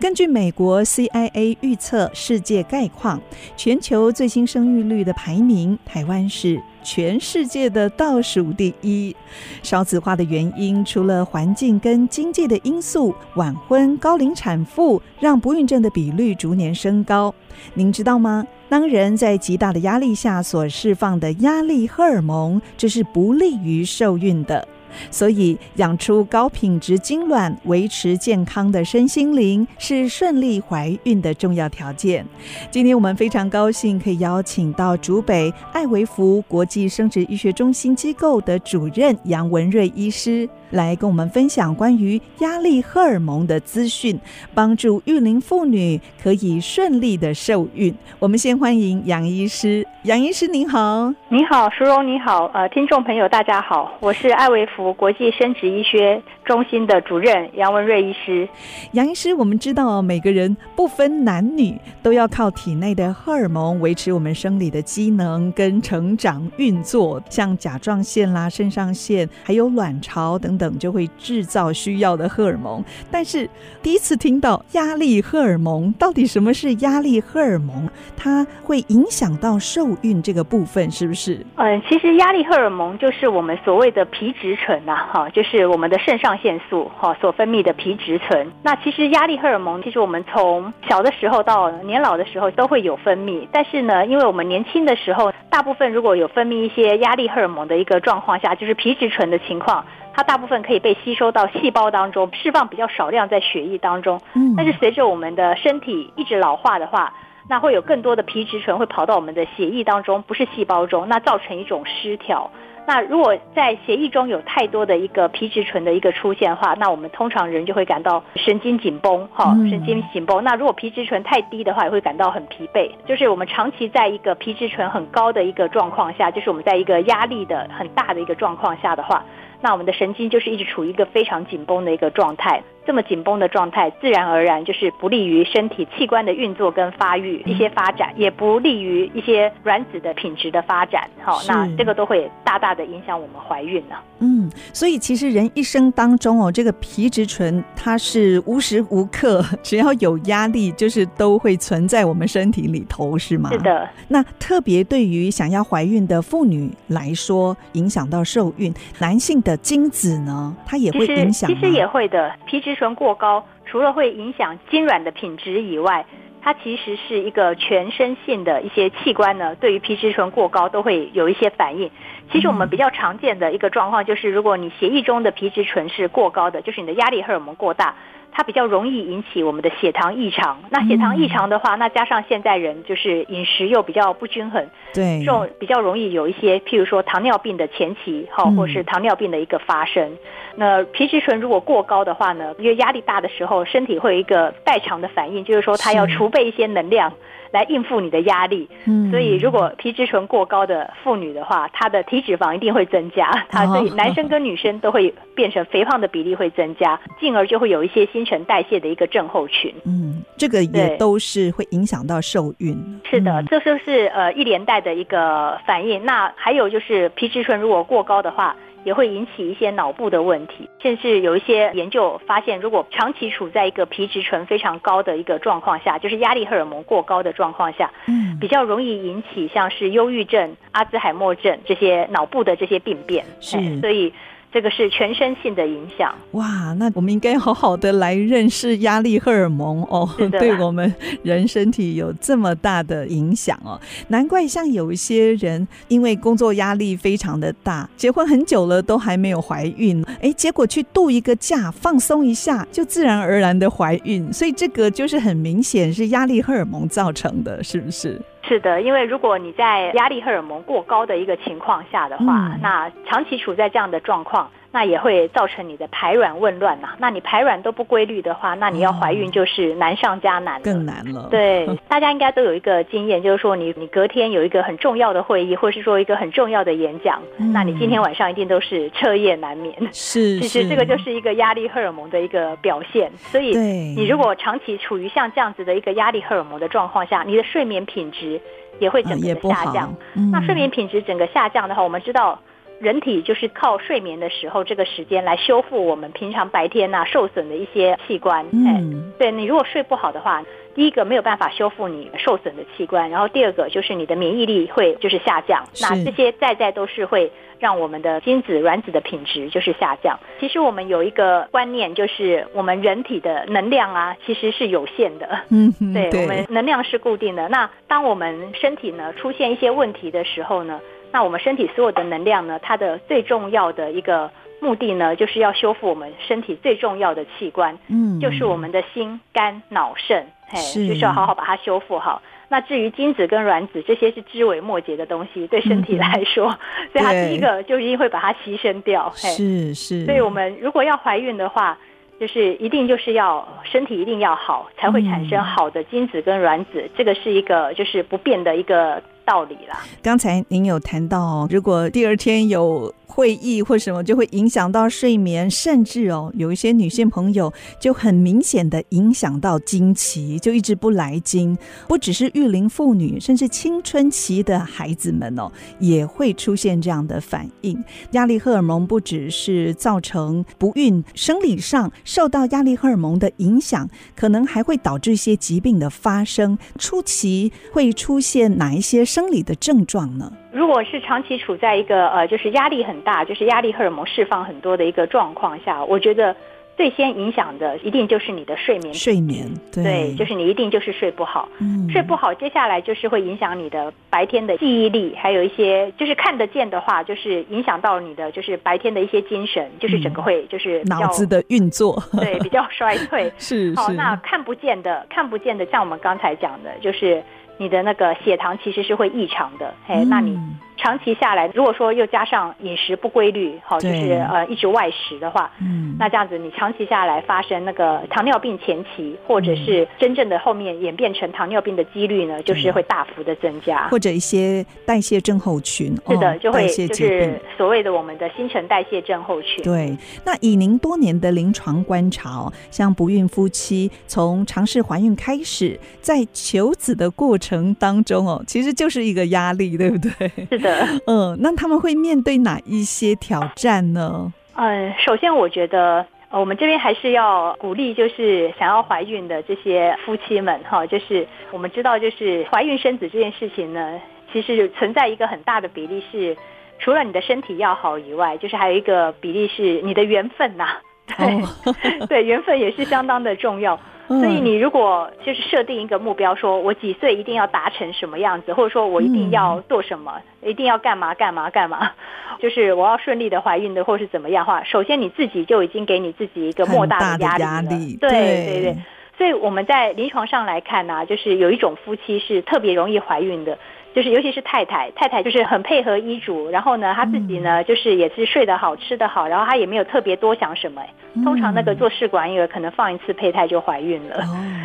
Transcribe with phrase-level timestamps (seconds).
[0.00, 3.20] 根据美国 CIA 预测世界概况，
[3.56, 9.14] 全球最新生育率的排名，台湾是全世界的倒数第一。
[9.62, 17.34] 少子化的原因，除了环境跟经济的因素，晚婚、高龄产妇让不孕症的比率逐年升高。
[17.74, 18.46] 您知道吗？
[18.68, 24.66] 当人在极大的压力下所释放的压力荷尔蒙，这是不利于受孕的。
[25.10, 32.26] 所以，养出高品质精卵，维持健康的身心灵，是顺利怀孕的重要条件。
[32.70, 40.48] 今天我们非常高兴可以邀请到竹北艾维福国际生殖医学中心机构的主任杨文瑞医师。
[40.74, 44.18] 来跟我们分享关于压力荷尔蒙的资讯，
[44.52, 47.94] 帮助育龄妇女可以顺利的受孕。
[48.18, 58.48] 我们先欢迎杨医师，杨医师您好，你好，淑荣你好，呃，听众朋友大家好，我是艾维福国际生殖医学中心的主任杨文瑞医师。
[58.92, 70.63] 杨医师，我们知道每个人不分男女都要靠体内的荷尔蒙维持我们生理的机能跟成长运作，像甲状腺啦、肾上腺，还有卵巢等等。
[70.64, 73.48] 等就会制造需要的荷尔蒙，但是
[73.82, 77.88] 第一次听到压力荷尔蒙，到底什么是压力荷尔蒙？
[78.16, 81.44] 它会影响到受孕这个部分，是不是？
[81.56, 88.50] 嗯，其实压力荷尔蒙就是我们所谓的皮质醇呐，哈，就是我们的肾上腺素哈所分泌的皮质醇。
[88.62, 99.84] 那其实压力荷尔蒙，其实我们从小的时候到年老的时候都会有分泌，但是呢，因为我们年轻的时候，大部分如果有分泌一些压力荷尔蒙的一个状况下，就是皮质醇的情况。
[100.14, 104.20] 它大部分可以被吸收到细胞当中，释放比较少量在血液当中。
[104.34, 107.12] 嗯，但是随着我们的身体一直老化的话，
[107.48, 112.50] 那会有更多的皮质醇会跑到我们的血液当中，不是细胞中，那造成一种失调。
[112.86, 120.44] 那如果在血液中有太多的一个皮质醇的一个出现的话，那我们通常人就会感到神经紧绷，哈，神经紧绷。
[120.44, 122.90] 那如果皮质醇太低的话，也会感到很疲惫。
[123.06, 129.24] 就是我们长期在一个皮质醇很高的一个状况下，就是我们在一个压力的很大的一个状况下的话。
[129.64, 132.62] 那我们的神经就是一直处于一个非常紧绷的一个状态。
[132.86, 141.08] 这么紧绷的状态，自然而然就是不利于身体器官的运作跟发育一些发展，也不利于一些卵子的品质的发展。
[141.22, 143.96] 好，那这个都会大大的影响我们怀孕呢。
[144.18, 153.50] 嗯，所以其实人一生当中哦，这个皮质醇它是无时无刻只要有压力，就是都会存在我们身体里头，是吗？
[153.50, 153.88] 是的。
[154.08, 161.58] 那特别对于想要怀孕的妇女来说，影响到受孕，男性的精子呢，它也会影响吗？
[161.58, 162.73] 其实也会的，皮质。
[162.74, 166.04] 醇过高，除了会影响精软的品质以外，
[166.42, 171.90] 它其实是一个全身性的一些器官呢，对于皮质醇过高都会有一些反应。
[172.32, 177.94] 其实我们比较常见的一个状况就是，如果你血液中的皮质醇是过高的，就是你的压力荷尔蒙过大。
[178.36, 180.58] 它比较容易引起我们的血糖异常。
[180.68, 190.18] 那血糖异常的话，那加上现在人就是饮食又比较不均衡，对，这种比较容易有一些，譬如说糖尿病的前期，哈，或是糖尿病的一个发生。
[190.56, 197.12] 那皮质醇如果过高的话呢，因为压力大的时候，身体会有一个代偿的反应，就是说它要储备一些能量。
[197.52, 209.72] 来应付你的压力，嗯，所以如果皮质醇过高的妇女的话，她的体脂肪一定会增加， 她所以男生跟女生都会变成肥胖的比例会增加，进而就会有一些新陈代谢的一个症候群。
[209.86, 212.76] 嗯，这个也都是会影响到受孕。
[213.08, 216.04] 是的，这就是呃一连带的一个反应。
[216.04, 218.56] 那还有就是皮质醇如果过高的话。
[218.84, 234.12] 也会引起一些脑部的问题，甚至有一些研究发现，如果长期处在一个皮质醇非常高的一个状况下，就是压力荷尔蒙过高的状况下，嗯，比较容易引起像是忧郁症、阿兹海默症这些脑部的这些病变，是，所以。
[234.54, 236.72] 这个是全身性的影响哇！
[236.78, 240.08] 那我们应该好好的来认识压力荷尔蒙哦，
[240.38, 243.80] 对我们人身体有这么大的影响哦。
[244.08, 254.32] 难怪像有一些人因为工作压力非常的大，结婚很久了都还没有怀孕，哎，结果去度一个假放松一下，就自然而然的怀孕。
[254.32, 258.22] 所以这个就是很明显是压力荷尔蒙造成的，是不是？
[258.46, 266.88] 是的，因为如果你在压力荷尔蒙过高的一个情况下的话，嗯、那长期处在这样的状况，那也会造成你的排卵紊乱呐。
[266.98, 271.28] 那你排卵都不规律的话，那你要怀孕就是难上加难，更难了。
[271.30, 279.72] 对， 大家应该都有一个经验，就是说你你隔天有一个很重要的会议，或是说一个很重要的演讲，嗯、那你今天晚上一定都是彻夜难眠。
[279.92, 283.08] 是， 其实这个就是一个压力荷尔蒙的一个表现。
[283.16, 288.40] 所以，你如果长期处于像这样子的一个压力荷尔蒙的状况下，你的睡眠品质
[288.80, 289.94] 也会整个下降。
[290.32, 292.36] 那睡眠品质整个下降的话，我们知道。
[292.84, 298.44] 人体就是靠睡眠的时候这个时间来修复我们平常白天呐、啊、受损的一些器官。
[298.52, 300.44] 嗯，对，你如果睡不好的话，
[300.74, 305.64] 第一个没有办法修复你受损的器官，然后第二个就是你的免疫力会就是下降。
[305.80, 310.18] 那这些在在都是会让我们的精子卵子的品质就是下降。
[310.38, 315.40] 其实我们有一个观念，就是我们人体的能量啊其实是有限的。
[315.50, 317.48] 嗯，对，我们能量是固定的。
[317.48, 320.80] 那当我们身体呢出现一些问题的时候呢，
[321.14, 324.28] 那我们身体所有的能量呢，它的最重要的一个
[324.58, 330.58] 目的呢，就是要修复我们身体最重要的器官，嗯，就是我们的心、肝、脑、肾，嘿，
[330.88, 332.20] 就是要好好把它修复好。
[332.48, 339.08] 那至于精子跟卵子这些是枝微末节的东西，对身体来说，嗯、所以它第一个就一定会把它牺牲掉。
[339.10, 340.04] 嘿是是。
[340.06, 341.78] 所以我们如果要怀孕的话，
[342.18, 349.80] 就是一定就是要身体一定要好，才会产生好的精子跟卵子，嗯、这个是一个就是不变的一个道理啦。
[350.02, 361.56] 刚才您有谈到，如果第二天有会议或什么就会影响到睡眠，甚至哦，有一些女性朋友就很明显的影响到经期，就一直不来经。
[361.86, 367.82] 不只是育龄妇女，甚至青春期的孩子们哦，也会出现这样的反应。
[368.12, 376.58] 压力荷尔蒙不只是造成不孕，生理上受到压力荷尔蒙的影响，可能还会导致一些疾病的发生。
[376.78, 380.32] 初期会出现哪一些生理的症状呢？
[380.54, 386.34] 如果是长期处在一个呃，就是压力很大，就是压力荷尔蒙释放很多的一个状况下，我觉得
[386.76, 388.94] 最先影响的一定就是你的睡眠。
[388.94, 391.48] 睡眠，对，对，就是你一定就是睡不好。
[391.58, 403.28] 嗯，睡不好，接下来就是会影响你的白天的记忆力，还有一些就是看得见的话，就是影响到你的就是白天的一些精神，就是整个会就是脑子的运作， 对，比较衰退。
[403.38, 407.20] 是，好，那看不见的，看不见的，像我们刚才讲的，就是。
[407.56, 410.38] 你的那个血糖其实是会异常的，嘿，那你
[410.76, 429.64] 长期下来，如果说又加上饮食不规律，好，就是呃一直外食的话，嗯，那这样子你长期下来发生那个糖尿病前期，或者是真正的后面演变成糖尿病的几率呢，就是会大幅的增加，或者一些代谢症候群，是的，就会就是所谓的我们的新陈代谢症候群。
[429.64, 437.44] 对，那以您多年的临床观察，像不孕夫妻从尝试怀孕开始，在求子的过程。
[437.44, 440.10] 程当中哦，其实就是一个压力，对不对？
[440.48, 440.63] 是的，
[441.06, 444.32] 嗯，那他们会面对哪一些挑战呢？
[444.56, 454.00] 嗯，首先我觉得，我们这边还是要鼓励，就是想要怀孕的这些夫妻们哈，就是我们知道，就是怀孕生子这件事情呢，
[454.32, 456.36] 其实存在一个很大的比例是，
[456.78, 460.80] 除了你的身体要好以外，就是还有一个比例是你的缘分呐、啊，
[461.16, 463.78] 对，哦、 对，缘分也是相当的重要。
[464.06, 471.90] 所以你如果就是设定一个目标，说我几岁一定要达成什么样子，或者说我一定要做什么，嗯、一定要干嘛干嘛干嘛，
[472.38, 477.48] 就是我要顺利的怀孕的，或是怎么样的话，首先你自己就已经给你自己一个莫大的压力了。
[477.48, 478.76] 压力对对对，
[479.16, 483.58] 所以我们在临床上来看呢、啊，就是有一种夫妻是特别容易怀孕的。
[483.94, 490.82] 就是尤其是太太，太太就是很配合医嘱，然后呢，她自己呢就是也是睡得好，吃得好，然后她也没有特别多想什么。
[491.22, 494.16] 通常那个做试管婴儿可能放一次胚胎就怀孕了，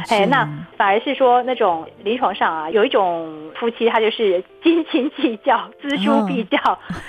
[0.09, 6.57] 哎，那反而是说那种临床上啊，有一种夫妻他就是斤斤计较、锱铢必较，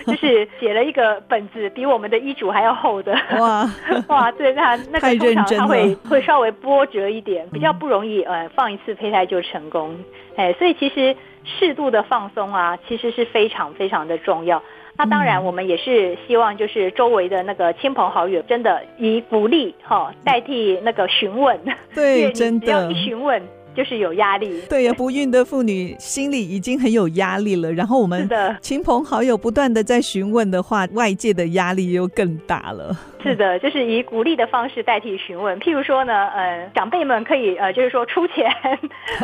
[0.06, 3.18] 就是写了一个本子比我们的医嘱还要厚的。
[3.38, 3.66] 哇
[4.08, 9.98] 哇，对，那 那个通常他会会稍微波折一点，比较不容易呃放一次胚胎就成功。
[10.36, 11.16] 哎，所以其实。
[11.44, 14.62] 适度的放松啊，其实是非常非常的重要。
[14.96, 21.58] 那当然，我们也是希望，就是周围的那个亲朋好友，真的以鼓励哈代替那个询问。
[21.94, 23.42] 对， 真的，只要一询问。
[23.74, 27.72] 就是有压力，对呀，不孕的妇女心里已经很有压力了。
[27.72, 32.96] 然后我们的亲朋好友不断的在询问的话，外界的压力又更大了。
[33.22, 35.58] 是的，就是以鼓励的方式代替询问。
[35.60, 38.46] 譬如说呢，呃，长辈们可以呃，就是说出钱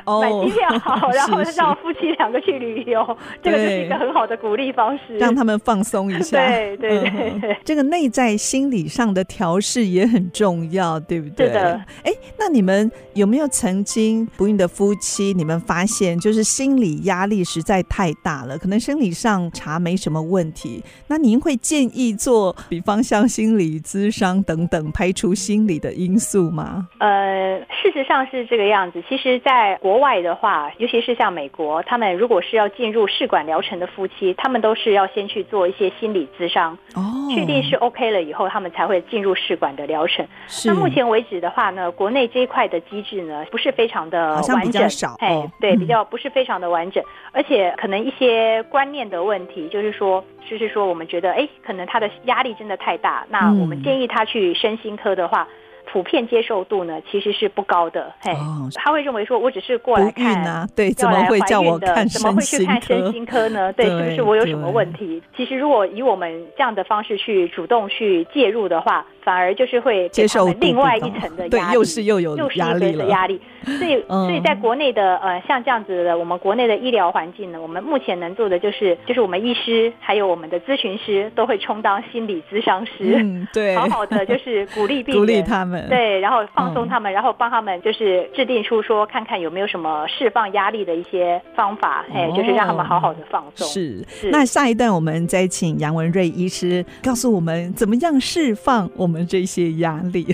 [0.05, 0.69] 买机票，
[1.15, 6.37] 然后让夫妻两个去旅游，这个就是一个很好的鼓励方式，让他们放松一下。
[6.47, 7.11] 对对
[7.41, 11.47] 对，这个内在心理上的调试也很重要，对不对？
[11.47, 11.81] 是的。
[12.05, 14.29] 哎，那你们有没有曾经？
[14.37, 26.89] 不孕的夫妻，你们发现就是心理压力实在太大了，可能生理上查没什么问题，那您会建议做，比方像心理咨商等等，排除心理的因素吗？
[26.99, 29.03] 呃，事实上是这个样子。
[29.09, 37.03] 其实，在国外的话，尤其是像美国，他们如果是要进入试管疗程的夫妻，他们都是要先去做一些心理咨商，哦，
[37.35, 40.27] 确定是 OK 了以后，他们才会进入试管的疗程。
[40.65, 55.47] 那目前为止的话呢，国内这一块的机制呢，不是非常的完整，好像比较少，哎，对，比较不是非常的完整，嗯，而且可能一些观念的问题，就是说，就是说，我们觉得，哎，可能他的压力真的太大，那我们建议他去身心科的话。
[55.91, 58.13] 普遍接受度呢，其实是不高的。
[58.21, 62.21] 嘿，哦、他会认为说，我只是过来看，啊、对，怎么会叫我看身心科？
[62.21, 63.73] 怎么会去看身心科呢？
[63.73, 65.23] 对，对是不是我有什么问题？
[65.37, 69.07] 其实，如果以我们这样的方式去主动去介入的话。
[69.27, 73.41] 反而就是会给他们另外一层的压力，对，又是又有压力了，的压力。
[73.65, 93.67] 所以，所以在国内的呃，像这样子的，我们国内的医疗环境呢，我们目前能做的就是，就是我们医师还有我们的咨询师都会充当心理咨商师，嗯，对，好好的就是鼓励 病人，鼓励他们，对，然后放松他们，嗯、然后帮他们就是制定出说，看看有没有什么释放压力的一些方法，哎、哦，就是让他们好好的放松。
[93.67, 94.31] 是，是。
[94.31, 99.27] 那下一段我们再请杨文瑞医师告诉我们怎么样释放我们。
[99.27, 100.25] 这些压力，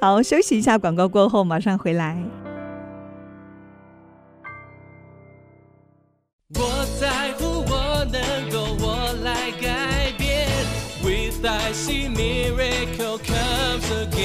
[0.00, 2.16] 好，休息一下，广告过后马上回来。
[6.54, 6.60] 我
[7.00, 10.46] 在乎，我能够，我来改变。
[11.02, 14.15] With I see miracle comes again.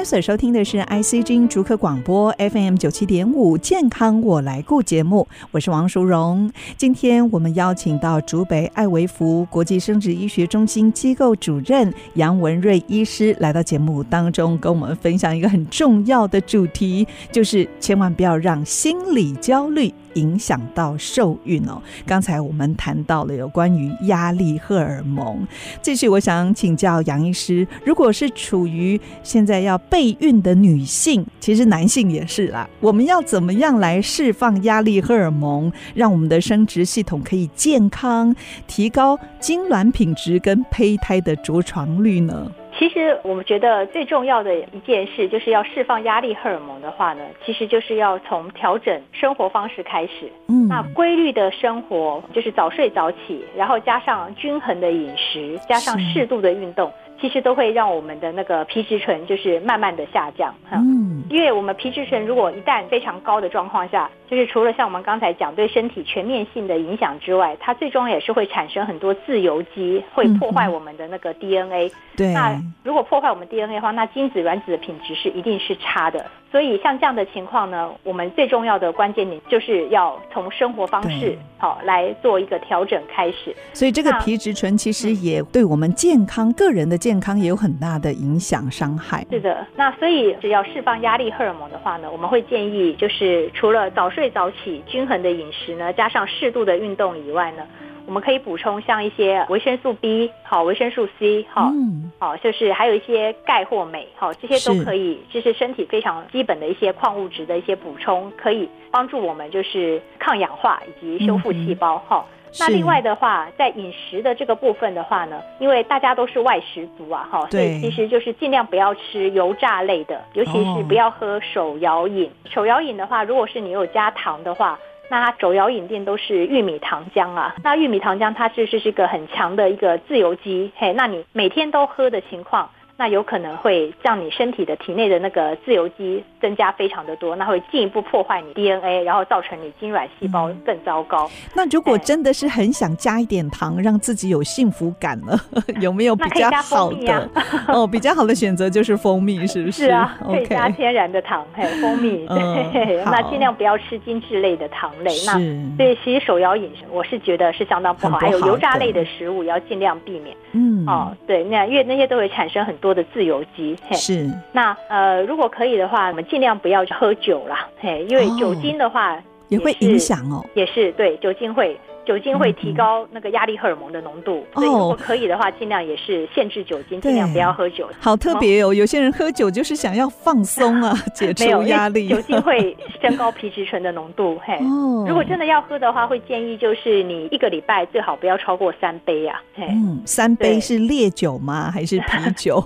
[0.00, 6.50] 在所收听的是 ICG 竹客广播 FM 九七点五健康我来顾节目，我是王淑荣。
[6.78, 19.92] 今天我们邀请到竹北爱维福国际生殖医学中心机构主任杨文瑞医师来到节目当中，跟我们分享一个很重要的主题，就是千万不要让心理焦虑。
[20.14, 21.80] 影响到受孕哦。
[22.06, 25.46] 刚才我们谈到了有关于压力荷尔蒙，
[25.82, 38.34] 继续我想请教杨医师，如果是处于现在要备孕的女性，其实男性也是啦，我们要怎么样来释放压力荷尔蒙，让我们的生殖系统可以健康，
[38.66, 42.50] 提高精卵品质跟胚胎的着床率呢？
[42.80, 50.32] 其实我们觉得最重要的一件事，就是要释放压力荷尔蒙的话呢，其实就是要从调整生活方式开始。
[50.48, 56.90] 嗯，那规律的生活就是早睡早起，然后加上均衡的饮食，加上适度的运动。
[57.20, 71.92] 其实都会让我们的那个皮质醇就是慢慢的下降，嗯，因为我们皮质醇如果一旦非常高的状况下，就是除了像我们刚才讲对身体全面性的影响之外，它最终也是会产生很多自由基，会破坏我们的那个 DNA。
[72.16, 76.24] 对，那如果破坏我们 DNA 的话，那精子卵子的品质是一定是差的。
[76.50, 83.54] 所以像这样的情况呢，我们最重要的关键点就是要从生活方式好来做一个调整开始。
[83.72, 89.24] 所以这个皮质醇其实也对我们健康、个人的健康也有很大的影响伤害。
[89.30, 97.62] 是的，那所以只要释放压力荷尔蒙的话呢，我们会建议就是除了早睡早起、均衡的饮食呢，加上适度的运动以外呢。
[98.10, 112.50] 我们可以补充像一些维生素 B，好，维生素 C，好，嗯，好，就是还有一些钙或镁，好，这些都可以，这是身体非常基本的一些矿物质的一些补充，可以帮助我们就是抗氧化以及修复细胞，哈、嗯。
[112.58, 122.26] 那另外的话，在饮食的这个部分的话呢，因为大家都是外食族啊，哈，所以其实就是尽量不要吃油炸类的，尤其是不要喝手摇饮。
[122.26, 124.76] 哦、手摇饮的话，如果是你有加糖的话。
[125.10, 132.70] 那它手摇饮店都是玉米糖浆啊，那玉米糖浆它就是是一个很强的一个自由基，嘿，那你每天都喝的情况。
[133.00, 141.24] 那有可能会让你身体的体内的那个自由基增加非常的多，那会进一步破坏你 DNA，然后造成你精卵细胞更糟糕。
[141.28, 145.34] 嗯、那如果真的是很想加一点糖，让自己有幸福感呢，
[145.80, 147.10] 有没有比较好的？
[147.10, 149.84] 啊、哦，比较好的选择就是蜂蜜， 是不是？
[149.84, 152.26] 是啊，可以加天然的糖，还有蜂蜜。
[152.26, 155.08] 对，嗯、 那尽量不要吃精致类的糖类。
[155.08, 155.38] 是
[155.78, 160.36] 那所以其实手摇饮食，我是觉得是相当不好，不好还有油炸类的食物也要尽量避免。
[160.52, 162.89] 嗯，哦，对，那因为那些都会产生很多。
[162.94, 164.30] 的自由基是。
[164.52, 171.78] 那呃，如果可以的话，我们尽量不要喝酒啦，嘿，因为酒精的话、哦、也会影响哦，也是对酒精会。
[172.10, 177.88] 酒精会提高那个压力荷尔蒙的浓度，嗯、所以如果可以的话，尽量也是限制酒精，尽量不要喝酒。
[178.00, 182.08] 好特别哦，有些人喝酒就是想要放松啊， 解除压力。
[182.08, 184.36] 酒精会升高皮质醇的浓度。
[184.44, 189.40] 嘿，哦、如果真的要喝的话，会建议就是你一个礼拜最好不要超过三杯啊。
[189.54, 191.70] 嗯，三杯是烈酒吗？
[191.72, 192.60] 还是啤酒？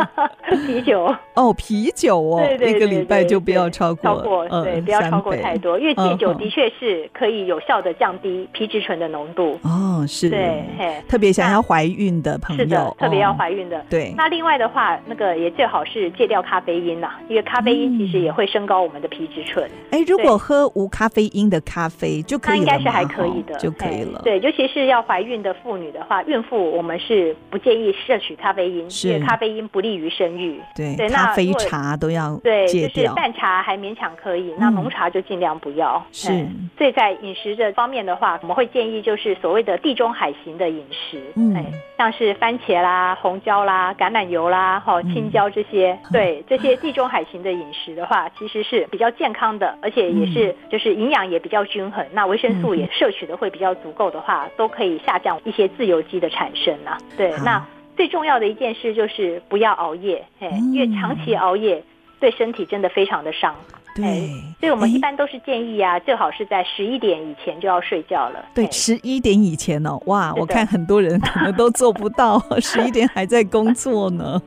[0.66, 1.14] 啤酒。
[1.34, 9.58] 哦，啤酒哦，对对对对，一个礼拜就不要超过，超过，对，嗯、不要超过太多，因为戒酒的确是可以有效的降低皮质醇的浓度。
[9.62, 10.64] 哦，是，对，
[11.08, 13.84] 特别想要怀孕的朋友，是的，特别要怀孕的。
[13.88, 19.68] 对，那另外的话，那个也最好是戒掉咖啡因呐，因为咖啡因其实也会升高我们的皮质醇。
[19.90, 24.20] 哎，如果喝无咖啡因的咖啡就可以了，那应该是还可以的，就可以了。
[24.24, 30.60] 对，尤其是要怀孕的妇女的话，孕妇我们是不建议摄取咖啡因，因为咖啡因不利于生育。
[30.74, 36.02] 对，咖啡茶都要对，就是淡茶还勉强可以，那浓茶就尽量不要。
[36.12, 36.28] 是，
[36.76, 41.54] 所以在饮食这方面的话，我们会建议就是所谓的地中海型的饮食，嗯，
[41.96, 56.98] 像是番茄啦、红椒啦、橄榄油啦、哈青椒这些，对这些地中海型的饮食的话，其实是比较健康的，而且也是就是营养也比较均衡，那维生素也摄取的会比较足够的话，都可以下降一些自由基的产生啊。
[57.16, 57.64] 对，那。
[57.96, 61.82] 最重要的一件事就是不要熬夜，嘿，因为长期熬夜
[62.20, 63.52] 对身体真的非常的伤。
[64.00, 68.44] 对，所以我们一般都是建议啊，最好是在十一点以前就要睡觉了。
[68.54, 74.40] 对，十一点以前哦，哇，我看很多人可能都做不到， 十一点还在工作呢。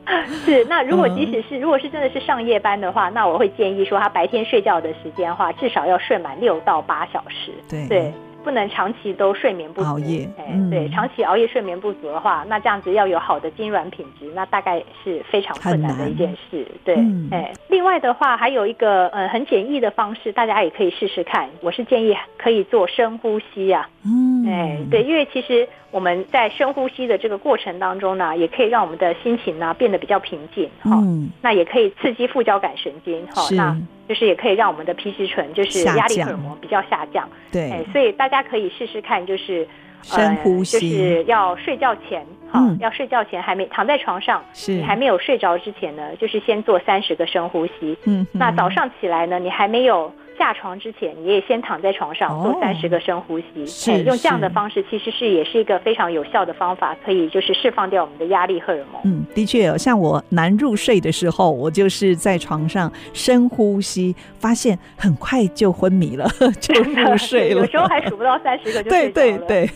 [0.46, 7.52] 是，那如果即使是如果是真的是上夜班的话，那我会建议说，他白天睡觉的时间的话，至少要睡满六到八小时。
[7.68, 8.12] 对对。
[8.42, 16.96] 不能长期都睡眠不足，熬夜，哎，对，长期熬夜睡眠不足的话，那这样子要有好的精软品质，那大概是非常困难的一件事，对，
[17.30, 31.02] 哎，另外的话还有一个呃很简易的方式，大家也可以试试看，我是建议可以做深呼吸呀，嗯，哎，对，因为其实我们在深呼吸的这个过程当中呢，也可以让我们的心情呢变得比较平静，哈，
[31.40, 33.76] 那也可以刺激副交感神经，哈，那。
[34.08, 37.28] 就是也可以让我们的皮质醇，就是压力荷尔蒙比较下降。
[37.50, 39.66] 对、哎，所以大家可以试试看，就是
[40.02, 47.96] 深呼吸，呃、就是要睡觉前，好、嗯，要睡觉前还没躺在床上，是你还没有睡着之前呢，就是先做三十个深呼吸。
[48.04, 50.12] 嗯，那早上起来呢，你还没有。
[50.42, 59.00] 下床之前，你也先躺在床上做三十个深呼吸，是用这样的方式，其实是也是一个非常有效的方法，可以就是释放掉我们的压力荷尔蒙。
[59.04, 66.28] 嗯，的确有，像我难入睡的时候，我就是在床上深呼吸，发现很快就昏迷了，
[66.60, 67.60] 就 入睡了。
[67.60, 68.90] 有时候还数不到三十个就。
[68.90, 69.70] 对对对，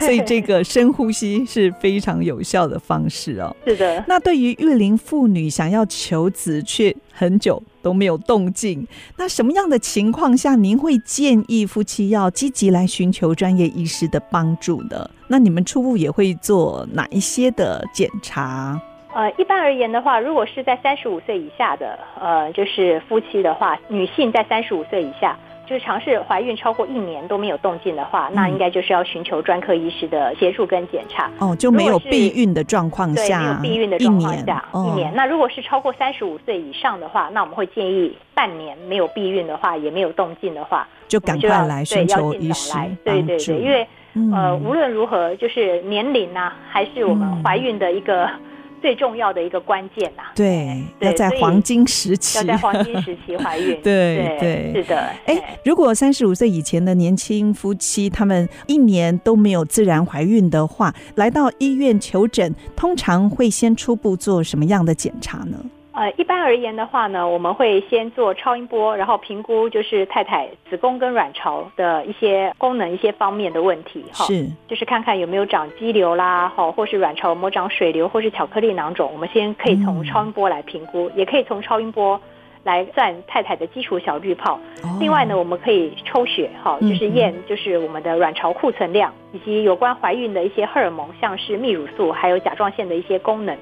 [0.00, 3.54] 所以这个深呼吸是非常有效的方式哦。
[3.66, 4.02] 是的。
[4.08, 8.84] 那对于育龄妇女想要求子却很久都没有动静，
[9.16, 15.08] 那什么样的情况下您会建议夫妻要积极来寻求专业医师的帮助呢？
[15.28, 18.76] 那你们初步也会做哪一些的检查？
[19.14, 25.38] 呃，一般而言的话，如果是在三十五岁以下的，呃，就是夫妻的话，女性在三十五岁以下。
[25.66, 31.30] 就是尝试怀孕超过一年都没有动静的话，嗯、那应该就是要寻求专科医师的协助跟检查。
[31.40, 34.92] 哦，就没有避孕的状况下，对，没有避孕的状况下，一年。
[34.92, 35.12] 一年。
[35.14, 42.72] 那如果是超过三十五岁以上的话，那我们会建议半年没有避孕的话，也没有动静的话，就赶快来寻求医师。
[43.04, 48.30] 对对对，因为、嗯、呃，无论如何，就是年龄呢、啊，还是我们怀孕的一个。
[48.76, 54.96] 嗯最重要的一个关键呐，对，要在黄金时期，要在黄金时期怀孕， 对对，是的。
[55.24, 65.58] 哎，如果三十五岁以前的年轻夫妻，他们一年都没有自然怀孕的话，来到医院求诊，通常会先初步做什么样的检查呢？
[65.96, 82.20] 呃，一般而言的话呢，我们会先做超音波，然后评估就是太太子宫跟卵巢的一些功能、一些方面的问题，哈，是，就是看看有没有长肌瘤啦，哈，或是卵巢有没有长水瘤，或是巧克力囊肿，我们先可以从超音波来评估，嗯、也可以从超音波
[82.62, 84.60] 来算太太的基础小滤泡。
[84.82, 93.56] 哦、另外呢，我们可以抽血，哈，就是验就是我们的卵巢库存量，嗯、以及有关怀孕的一些荷尔蒙，像是泌乳素还有甲状腺的一些功能。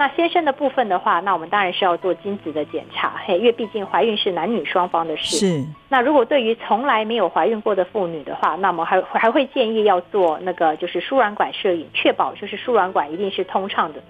[0.00, 5.36] 那先生的部分的话，那我们当然是要做精子的检查，嘿，因为毕竟怀孕是男女双方的事。
[5.36, 5.62] 是。
[5.90, 14.00] 那如果对于从来没有怀孕过的妇女的话，那我们还还会建议要做那个就是输卵管摄影，确保就是输卵管一定是通畅的。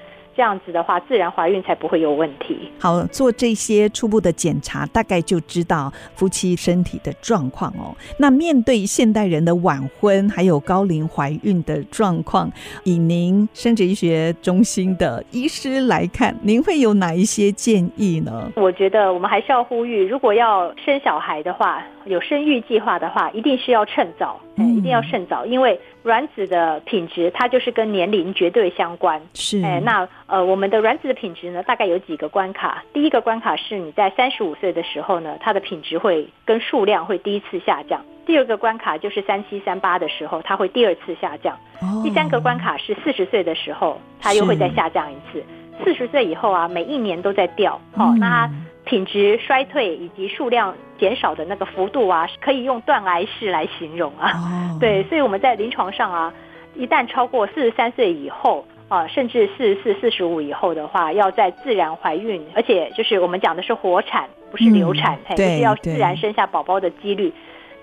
[0.40, 2.70] 这样子的话，自然怀孕才不会有问题。
[2.78, 7.94] 好，做这些初步的检查，大概就知道夫妻身体的状况哦。
[8.16, 12.50] 那面对现代人的晚婚，还有高龄怀孕的状况，
[12.84, 18.50] 以您生殖医学中心的医师来看，您会有哪一些建议呢？
[18.56, 29.20] 我觉得我们还是要呼吁，如果要生小孩的话，有生育计划的话，一定是要趁早，嗯，一定要趁早，因为卵子的品质它就是跟年龄绝对相关。
[29.34, 32.82] 是，哎，那呃，我们的卵子的品质呢，大概有几个关卡。
[32.92, 38.02] 第一个关卡是你在三十五岁的时候呢，它的品质会跟数量会第一次下降。
[38.26, 41.54] 第二个关卡就是三七三八的时候，它会第二次下降。
[41.80, 45.44] 哦，第三个关卡是四十岁的时候，它又会再下降一次。
[45.82, 47.80] 四十岁以后啊，每一年都在掉。
[47.96, 48.50] 好，嗯，那它
[48.90, 54.32] 品质衰退以及数量减少的那个幅度啊，可以用断崖式来形容啊。
[54.34, 56.34] 哦，对，所以我们在临床上啊，
[56.74, 67.32] 一旦超过四十三岁以后啊，甚至四十四、四十五以后的话，要在自然怀孕，而且就是我们讲的是活产，不是流产，嗯，就是要自然生下宝宝的几率。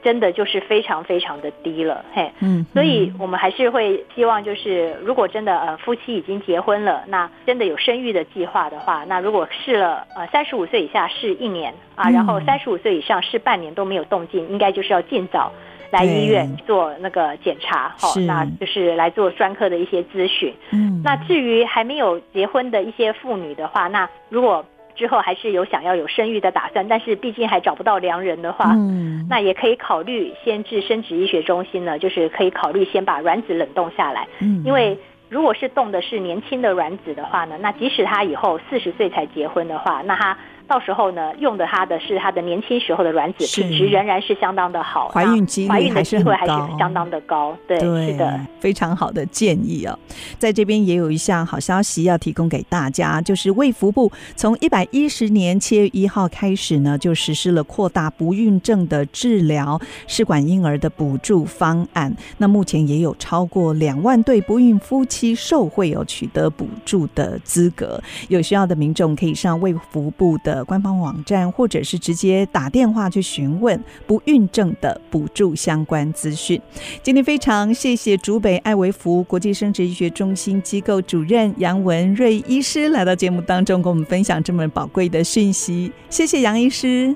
[0.04, 15.52] 真的就是非常非常的低了，嘿，嗯，所以我们还是会希望，就是如果真的呃夫妻已经结婚了，那真的有生育的计划的话，那如果试了呃三十五岁以下试一年啊，然后三十五岁以上试半年都没有动静，应该就是要尽早
[15.92, 20.54] 来医院做那个检查，好，那就是来做专科的一些咨询。
[20.72, 24.64] 嗯，那至于还没有结婚的一些妇女的话，那如果
[24.98, 34.98] 之后还是有想要有生育的打算，但是毕竟还找不到良人的话，嗯，那也可以考虑先至生殖医学中心呢，就是可以考虑先把卵子冷冻下来，嗯，因为
[35.30, 40.38] 如果是冻的是年轻的卵子的话呢，那即使他以后四十岁才结婚的话，那他。
[40.68, 47.56] 到时候呢，用的它的是它的年轻时候的卵子，品质仍然是相当的好，怀孕机会还是很高，还是相当的高。
[47.66, 49.98] 对，对是的，非常好的建议哦。
[50.38, 62.14] 在这边也有一项好消息要提供给大家，就是卫福部从一百一十年七月一号开始呢，就实施了扩大不孕症的治疗试管婴儿的补助方案。
[62.40, 68.02] 那目前也有超过两万对不孕夫妻受惠有取得补助的资格。
[68.28, 70.57] 有需要的民众可以上卫福部的。
[70.66, 76.62] 官方网站，或者是直接打电话去询问不孕症的补助相关资讯。
[77.02, 85.92] 今天非常谢谢竹北艾维福国际生殖医学中心机构主任杨文瑞医师来到节目当中，跟我们分享这么宝贵的讯息。
[86.10, 87.16] 谢谢杨医师，